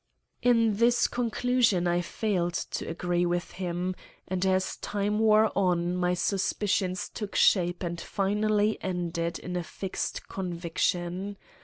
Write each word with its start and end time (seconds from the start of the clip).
In 0.41 0.77
this 0.77 1.07
conclusion 1.07 1.85
I 1.85 2.01
failed 2.01 2.55
to 2.71 2.87
agree 2.89 3.23
with 3.23 3.51
him, 3.51 3.93
and 4.27 4.43
as 4.47 4.77
time 4.77 5.19
wore 5.19 5.51
on 5.55 5.95
my 5.95 6.15
suspicions 6.15 7.07
took 7.07 7.35
shape 7.35 7.83
and 7.83 8.01
finally 8.01 8.79
ended 8.81 9.37
in 9.37 9.55
a 9.55 9.61
fixed 9.63 10.27
conviction. 10.27 11.37